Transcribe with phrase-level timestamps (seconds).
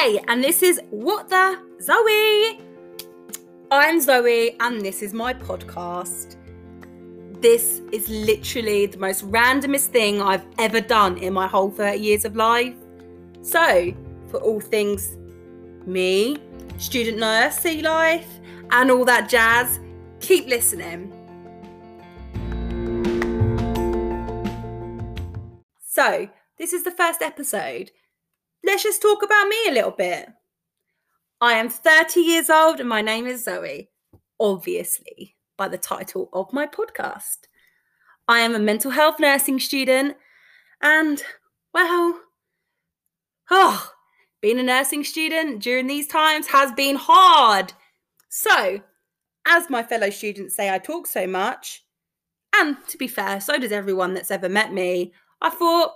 [0.00, 2.60] Hey, and this is What the Zoe.
[3.68, 6.36] I'm Zoe, and this is my podcast.
[7.40, 12.24] This is literally the most randomest thing I've ever done in my whole 30 years
[12.24, 12.76] of life.
[13.42, 13.92] So,
[14.28, 15.16] for all things
[15.84, 16.36] me,
[16.76, 18.38] student nurse, sea life,
[18.70, 19.80] and all that jazz,
[20.20, 21.12] keep listening.
[25.88, 27.90] So, this is the first episode.
[28.64, 30.28] Let's just talk about me a little bit.
[31.40, 33.88] I am 30 years old and my name is Zoe,
[34.40, 37.46] obviously, by the title of my podcast.
[38.26, 40.16] I am a mental health nursing student
[40.82, 41.22] and,
[41.72, 42.20] well,
[43.50, 43.90] oh,
[44.40, 47.72] being a nursing student during these times has been hard.
[48.28, 48.80] So,
[49.46, 51.84] as my fellow students say, I talk so much,
[52.54, 55.12] and to be fair, so does everyone that's ever met me.
[55.40, 55.92] I thought,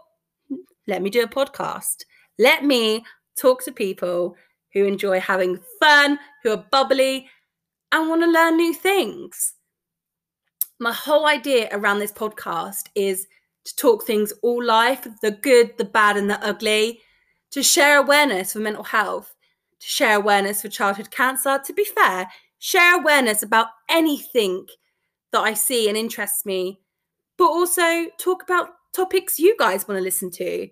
[0.48, 2.04] hmm, let me do a podcast.
[2.42, 3.04] Let me
[3.38, 4.36] talk to people
[4.72, 7.28] who enjoy having fun, who are bubbly,
[7.92, 9.54] and want to learn new things.
[10.80, 13.28] My whole idea around this podcast is
[13.64, 17.00] to talk things all life the good, the bad, and the ugly,
[17.52, 19.36] to share awareness for mental health,
[19.78, 21.60] to share awareness for childhood cancer.
[21.64, 22.26] To be fair,
[22.58, 24.66] share awareness about anything
[25.30, 26.80] that I see and interests me,
[27.38, 30.68] but also talk about topics you guys want to listen to.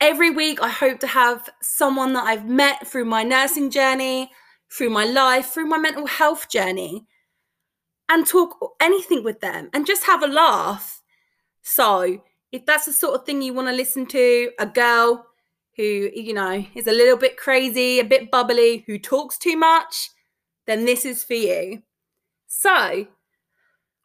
[0.00, 4.30] Every week, I hope to have someone that I've met through my nursing journey,
[4.70, 7.04] through my life, through my mental health journey,
[8.08, 11.02] and talk anything with them and just have a laugh.
[11.62, 15.26] So, if that's the sort of thing you want to listen to, a girl
[15.76, 20.10] who, you know, is a little bit crazy, a bit bubbly, who talks too much,
[20.66, 21.82] then this is for you.
[22.46, 23.08] So,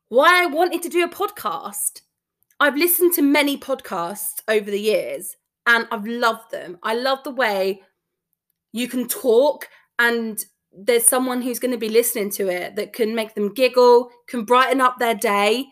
[0.09, 2.02] why I wanted to do a podcast
[2.59, 6.78] I've listened to many podcasts over the years and I've loved them.
[6.83, 7.81] I love the way
[8.72, 10.43] you can talk and
[10.76, 14.43] there's someone who's going to be listening to it that can make them giggle, can
[14.43, 15.67] brighten up their day.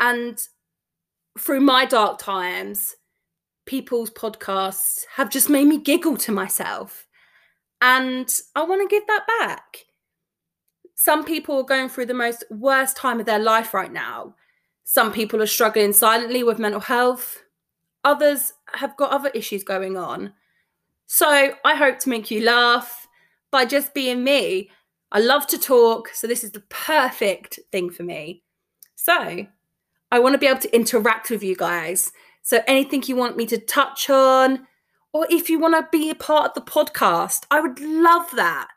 [0.00, 0.38] And
[1.38, 2.96] through my dark times,
[3.66, 7.06] people's podcasts have just made me giggle to myself.
[7.80, 9.84] And I want to give that back.
[10.94, 14.34] Some people are going through the most worst time of their life right now.
[14.84, 17.42] Some people are struggling silently with mental health.
[18.04, 20.32] Others have got other issues going on.
[21.06, 23.08] So I hope to make you laugh
[23.50, 24.70] by just being me.
[25.12, 28.42] I love to talk, so this is the perfect thing for me.
[28.96, 29.46] So
[30.10, 32.12] I want to be able to interact with you guys.
[32.42, 34.66] So anything you want me to touch on,
[35.12, 38.68] or if you want to be a part of the podcast, I would love that.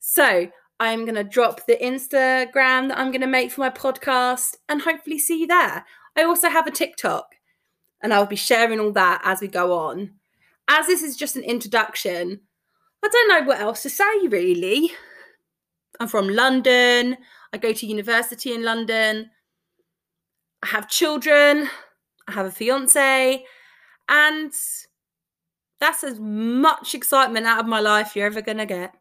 [0.00, 0.48] So
[0.80, 4.82] I'm going to drop the Instagram that I'm going to make for my podcast and
[4.82, 5.84] hopefully see you there.
[6.16, 7.35] I also have a TikTok
[8.02, 10.12] and I'll be sharing all that as we go on.
[10.68, 12.40] As this is just an introduction,
[13.04, 14.92] I don't know what else to say really.
[16.00, 17.16] I'm from London.
[17.52, 19.30] I go to university in London.
[20.62, 21.68] I have children.
[22.28, 23.44] I have a fiance.
[24.08, 24.52] And
[25.80, 28.94] that's as much excitement out of my life you're ever going to get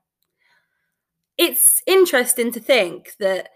[1.37, 3.49] it's interesting to think that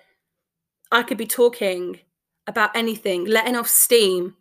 [0.92, 2.00] I could be talking
[2.48, 4.36] about anything, letting off steam,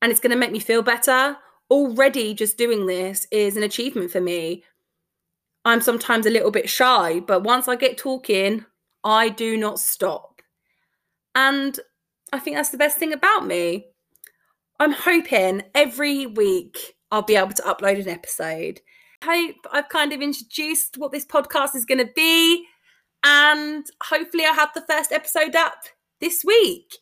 [0.00, 1.36] and it's going to make me feel better.
[1.70, 4.64] Already, just doing this is an achievement for me.
[5.64, 8.64] I'm sometimes a little bit shy, but once I get talking,
[9.04, 10.40] I do not stop.
[11.34, 11.78] And
[12.32, 13.86] I think that's the best thing about me.
[14.80, 18.80] I'm hoping every week I'll be able to upload an episode
[19.24, 22.66] hope I've kind of introduced what this podcast is going to be.
[23.24, 25.78] And hopefully, I'll have the first episode up
[26.20, 26.98] this week.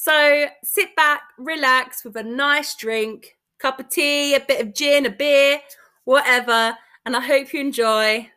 [0.00, 5.06] So sit back, relax with a nice drink, cup of tea, a bit of gin,
[5.06, 5.58] a beer,
[6.04, 6.76] whatever.
[7.04, 8.30] And I hope you enjoy.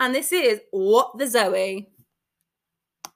[0.00, 1.90] And this is What the Zoe.